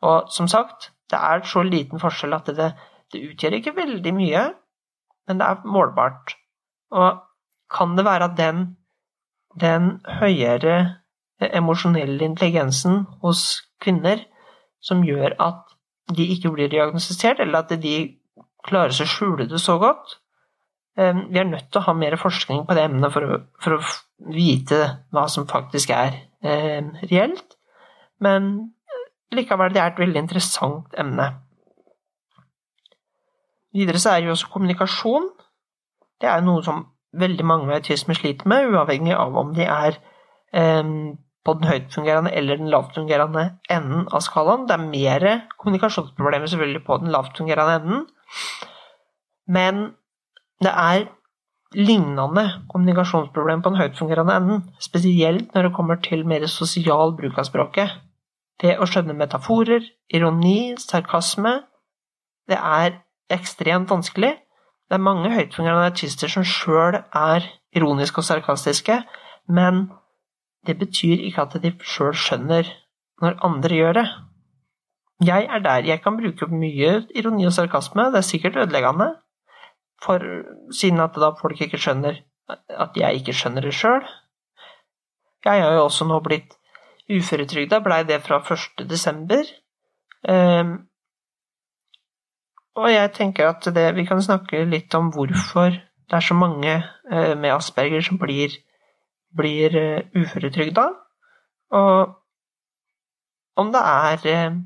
[0.01, 2.69] Og som sagt, det er så liten forskjell at det,
[3.11, 4.45] det utgjør ikke veldig mye,
[5.27, 6.37] men det er målbart.
[6.95, 7.19] Og
[7.71, 8.63] kan det være at den,
[9.59, 11.01] den høyere
[11.41, 14.23] emosjonelle intelligensen hos kvinner
[14.81, 15.63] som gjør at
[16.11, 17.95] de ikke blir diagnostisert, eller at de
[18.67, 20.17] klarer seg å skjule det så godt?
[20.99, 23.77] Eh, vi er nødt til å ha mer forskning på det emnet for å, for
[23.77, 24.81] å vite
[25.13, 27.57] hva som faktisk er eh, reelt.
[28.21, 28.51] Men
[29.33, 31.29] likevel, det er et veldig interessant emne.
[33.71, 35.29] Videre så er jo også kommunikasjon.
[36.21, 36.83] Det er noe som
[37.17, 39.97] veldig mange med autisme sliter med, uavhengig av om de er
[40.55, 40.91] eh,
[41.41, 44.67] på den høytfungerende eller den lavtfungerende enden av skalaen.
[44.69, 45.25] Det er mer
[45.57, 48.05] kommunikasjonsproblemer selvfølgelig på den lavtfungerende enden,
[49.51, 49.81] men
[50.61, 51.07] det er
[51.75, 57.47] lignende kommunikasjonsproblemer på den høytfungerende enden, spesielt når det kommer til mer sosial bruk av
[57.47, 57.95] språket.
[58.61, 61.61] Det å skjønne metaforer, ironi, sarkasme
[62.49, 62.97] Det er
[63.31, 64.33] ekstremt vanskelig.
[64.91, 68.97] Det er mange høytfungerende artister som sjøl er ironiske og sarkastiske,
[69.47, 69.85] men
[70.67, 72.67] det betyr ikke at de sjøl skjønner
[73.23, 74.03] når andre gjør det.
[75.23, 75.87] Jeg er der.
[75.87, 78.09] Jeg kan bruke mye ironi og sarkasme.
[78.11, 79.07] Det er sikkert ødeleggende,
[80.03, 80.19] for,
[80.75, 82.19] siden at da folk ikke skjønner
[82.69, 84.03] at jeg ikke skjønner det sjøl.
[85.45, 86.57] Jeg har jo også nå blitt
[87.07, 88.89] uføretrygda, blei det fra 1.
[88.89, 89.47] desember.
[90.27, 90.90] Um,
[92.75, 96.75] og jeg tenker at det, vi kan snakke litt om hvorfor det er så mange
[97.11, 98.55] uh, med asperger som blir,
[99.37, 100.87] blir uh, uføretrygda.
[101.71, 102.13] Og
[103.55, 104.59] om det er uh,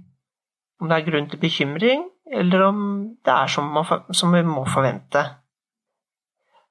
[0.82, 2.80] om det er grunn til bekymring, eller om
[3.26, 3.72] det er som,
[4.12, 5.24] som vi må forvente.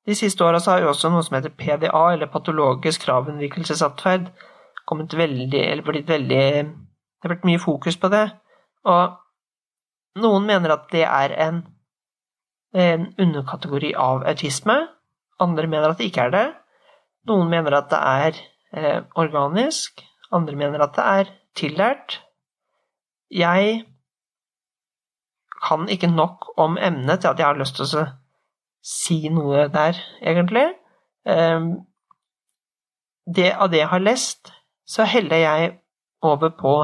[0.06, 4.28] De siste åra har jo også noe som heter PDA, eller patologisk kravunnvikelsesatferd,
[4.86, 6.44] kommet veldig, eller blitt veldig
[7.24, 8.26] Det har blitt mye fokus på det.
[8.84, 9.14] Og
[10.20, 11.62] noen mener at det er en,
[12.74, 14.76] en underkategori av autisme.
[15.42, 16.46] Andre mener at det ikke er det.
[17.30, 18.38] Noen mener at det er
[18.76, 20.04] eh, organisk.
[20.34, 22.20] Andre mener at det er tillært.
[23.30, 23.84] Jeg
[25.64, 28.04] kan ikke nok om emnet til at jeg har lyst til å
[28.84, 30.66] si noe der, egentlig.
[31.24, 31.70] Ehm,
[33.24, 34.52] det, av det jeg har lest,
[34.84, 35.70] så heller jeg
[36.22, 36.74] over på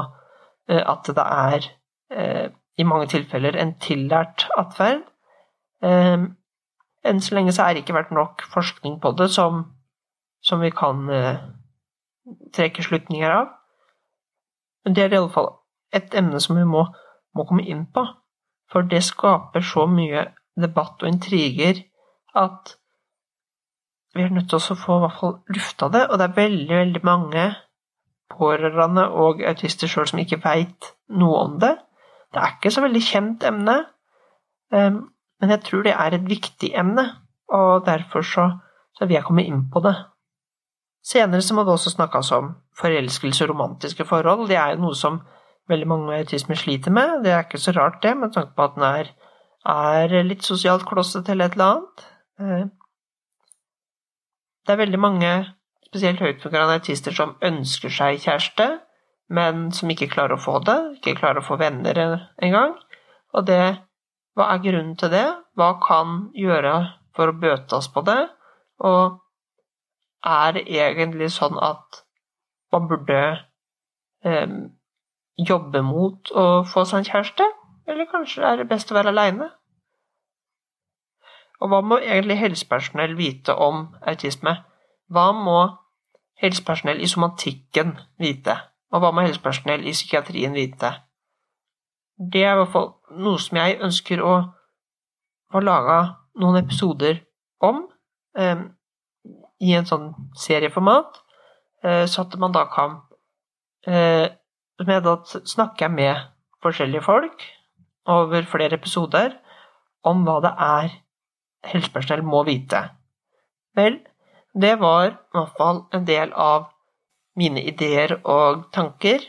[0.69, 1.67] eh, at det er
[2.09, 2.47] eh,
[2.81, 5.03] i mange tilfeller en tillært atferd.
[5.85, 6.31] Ehm,
[7.05, 9.63] enn så lenge så er det ikke vært nok forskning på det som,
[10.45, 11.41] som vi kan eh,
[12.53, 13.53] trekke slutninger av.
[14.85, 15.51] Men det er i alle fall
[15.93, 16.85] et emne som vi må,
[17.37, 18.05] må komme inn på.
[18.71, 21.83] For det skaper så mye debatt og intriger
[22.37, 22.77] at
[24.15, 26.05] vi er nødt til å få i hvert fall lufta det.
[26.09, 27.45] Og det er veldig, veldig mange
[28.31, 30.91] pårørende og autister sjøl som ikke veit
[31.21, 31.75] noe om det.
[32.31, 33.77] Det er ikke så veldig kjent emne,
[34.73, 35.01] ehm,
[35.41, 37.03] men jeg tror det er et viktig emne,
[37.51, 38.47] og derfor så,
[38.95, 39.95] så vil jeg komme inn på det.
[41.03, 44.47] Senere så må det også snakkes om forelskelse og romantiske forhold.
[44.47, 45.21] Det er jo noe som
[45.69, 47.23] veldig mange med autisme sliter med.
[47.23, 49.09] Det er ikke så rart, det, med tanke på at den er,
[49.65, 52.05] er litt sosialt klossete eller et eller annet.
[52.39, 52.69] Eh,
[54.67, 55.31] det er veldig mange,
[55.89, 58.69] spesielt høytfungerende autister, som ønsker seg kjæreste,
[59.31, 60.77] men som ikke klarer å få det.
[60.99, 61.97] Ikke klarer å få venner
[62.41, 62.75] engang.
[63.33, 63.63] Og det
[64.31, 65.25] Hva er grunnen til det?
[65.59, 66.75] Hva kan gjøre
[67.11, 68.29] for å bøte oss på det?
[68.79, 69.17] Og
[70.23, 71.99] er det egentlig sånn at
[72.71, 73.17] man burde
[74.23, 74.53] eh,
[75.35, 77.49] jobbe mot å få seg en kjæreste?
[77.91, 79.51] Eller kanskje er det best å være aleine?
[81.59, 84.61] Og hva må egentlig helsepersonell vite om autisme?
[85.11, 85.59] Hva må
[86.39, 88.61] helsepersonell i somatikken vite?
[88.91, 90.91] Og hva må helsepersonell i psykiatrien vite?
[92.21, 92.89] Det er i hvert fall
[93.23, 94.33] noe som jeg ønsker å
[95.51, 95.99] få laga
[96.41, 97.21] noen episoder
[97.63, 97.85] om
[98.37, 98.67] eh,
[99.61, 101.19] i en sånn serieformat,
[101.85, 102.99] eh, så at man da kan
[103.87, 104.27] eh,
[104.81, 106.27] med da snakker jeg med
[106.63, 107.43] forskjellige folk
[108.09, 109.35] over flere episoder
[110.07, 110.93] om hva det er
[111.71, 112.81] helsepersonell må vite.
[113.77, 113.99] Vel,
[114.57, 116.71] det var i hvert fall en del av
[117.39, 119.23] mine ideer og tanker.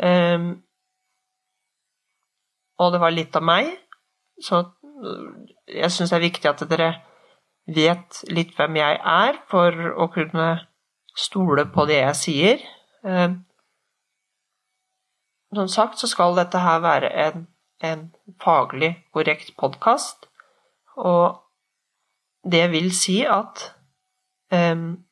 [0.00, 0.62] Um,
[2.80, 3.70] og det var litt av meg,
[4.40, 4.62] så
[5.68, 6.90] jeg syns det er viktig at dere
[7.70, 10.48] vet litt hvem jeg er, for å kunne
[11.16, 12.66] stole på det jeg sier.
[13.04, 13.42] Um,
[15.54, 17.46] som sagt så skal dette her være en,
[17.84, 18.08] en
[18.42, 20.28] faglig korrekt podkast,
[20.96, 21.40] og
[22.46, 23.70] det vil si at
[24.52, 25.02] um,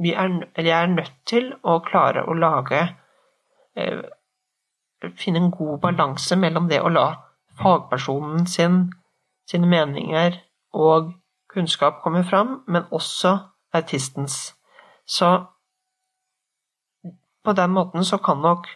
[0.00, 2.80] vi er, jeg er nødt til å klare å lage
[3.76, 4.00] eh,
[5.16, 7.06] Finne en god balanse mellom det å la
[7.56, 8.82] fagpersonen sin,
[9.48, 10.34] sine meninger
[10.76, 11.14] og
[11.48, 13.32] kunnskap komme fram, men også
[13.72, 14.52] autistens.
[15.08, 15.30] Så
[17.40, 18.68] på den måten så kan nok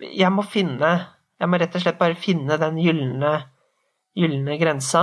[0.00, 0.92] jeg må finne
[1.40, 5.02] Jeg må rett og slett bare finne den gylne grensa.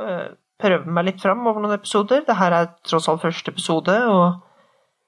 [0.00, 0.28] Eh,
[0.62, 2.22] prøve meg litt fram over noen episoder.
[2.22, 4.45] Dette er tross alt første episode, og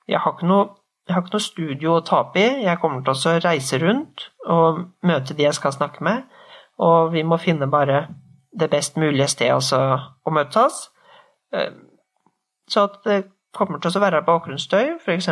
[0.09, 0.69] jeg har ikke noe,
[1.09, 2.49] har ikke noe studio å tape i.
[2.65, 6.25] Jeg kommer til å reise rundt og møte de jeg skal snakke med,
[6.81, 8.07] og vi må finne bare
[8.59, 10.89] det best mulige stedet å møtes.
[11.53, 11.73] Eh,
[12.69, 13.23] så at det
[13.57, 15.29] kommer til å være bakgrunnsstøy, f.eks.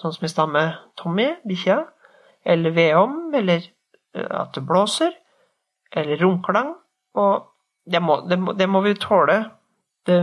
[0.00, 1.82] sånn som i stad med Tommy, bikkja
[2.48, 3.60] eller vedom, eller
[4.14, 5.12] eh, at det blåser,
[5.92, 6.74] eller romklang.
[7.18, 7.48] Og
[7.90, 9.42] det må, det må, det må vi tåle.
[10.06, 10.18] Det,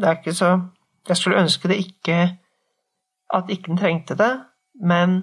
[0.00, 0.48] det, er ikke så
[1.08, 2.16] Jeg skulle ønske det ikke
[3.34, 4.32] At ikke den trengte det,
[4.78, 5.18] men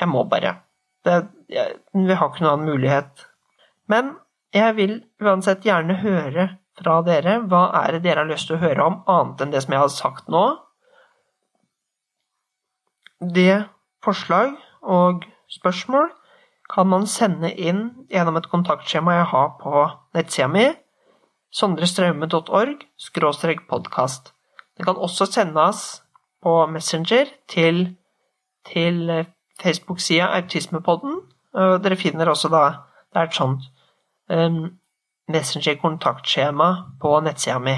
[0.00, 0.56] jeg må bare.
[1.04, 1.20] Det,
[1.52, 3.26] jeg, vi har ikke noen annen mulighet.
[3.90, 4.14] Men
[4.54, 7.38] jeg vil uansett gjerne høre fra dere.
[7.50, 9.84] Hva er det dere har lyst til å høre om, annet enn det som jeg
[9.84, 10.44] har sagt nå?
[13.34, 13.64] Det
[14.04, 16.10] forslag og spørsmål
[16.72, 19.84] kan man sende inn gjennom et kontaktskjema jeg har på
[20.16, 20.64] nettsida mi,
[21.54, 22.86] sondrestraume.org
[23.68, 24.32] podkast.
[24.74, 26.03] Det kan også sendes
[26.44, 27.96] på Messenger til,
[28.68, 29.24] til
[29.62, 31.20] Facebook-sida Autismepodden.
[31.54, 32.64] Dere finner også da
[33.14, 33.66] Det er et sånt
[34.28, 34.72] um,
[35.30, 36.70] Messenger-kontaktskjema
[37.00, 37.76] på nettsida mi.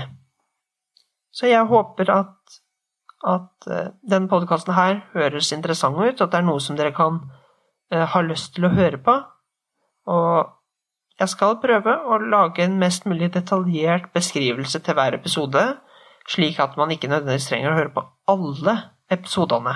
[1.30, 2.56] Så jeg håper at,
[3.20, 7.20] at uh, denne podkasten her høres interessant ut, at det er noe som dere kan
[7.20, 9.18] uh, ha lyst til å høre på.
[10.08, 10.56] Og
[11.20, 15.68] jeg skal prøve å lage en mest mulig detaljert beskrivelse til hver episode,
[16.32, 18.76] slik at man ikke nødvendigvis trenger å høre på alle
[19.10, 19.74] episodene,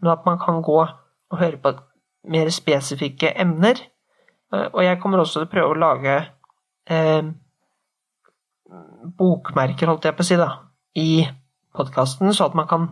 [0.00, 1.72] men at man kan gå og høre på
[2.30, 3.80] mer spesifikke emner.
[4.52, 6.16] Eh, og jeg kommer også til å prøve å lage
[6.90, 7.32] eh,
[9.18, 10.50] bokmerker, holdt jeg på å si, da,
[10.98, 11.26] i
[11.76, 12.88] podkasten, så at man kan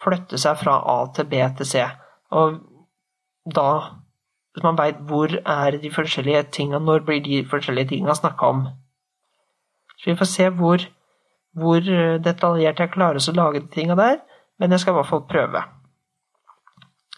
[0.00, 1.88] flytte seg fra A til B til C.
[2.36, 2.60] Og
[3.54, 3.70] da
[4.50, 8.64] Hvis man veit hvor er de forskjellige tinga, når blir de forskjellige tinga snakka om.
[9.94, 10.82] Så vi får se hvor,
[11.54, 11.86] hvor
[12.24, 14.16] detaljert jeg klarer å lage de tinga der,
[14.60, 15.62] men jeg skal i hvert fall prøve.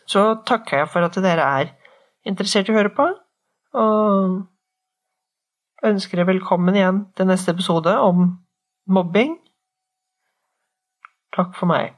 [0.06, 1.72] Så takker jeg for at dere er
[2.28, 3.06] interessert i å høre på,
[3.82, 4.42] og
[5.86, 8.28] ønsker dere velkommen igjen til neste episode om
[8.86, 9.38] mobbing.
[11.34, 11.96] Takk for meg.